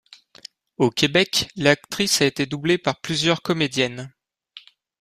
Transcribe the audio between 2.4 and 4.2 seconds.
doublé par plusieurs comédiennes.